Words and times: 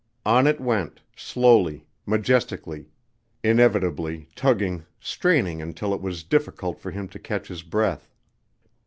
On 0.25 0.47
it 0.47 0.59
went, 0.59 1.03
slowly, 1.15 1.85
majestically, 2.07 2.89
inevitably, 3.43 4.29
tugging, 4.35 4.83
straining 4.99 5.61
until 5.61 5.93
it 5.93 6.01
was 6.01 6.23
difficult 6.23 6.79
for 6.79 6.89
him 6.89 7.07
to 7.09 7.19
catch 7.19 7.49
his 7.49 7.61
breath. 7.61 8.09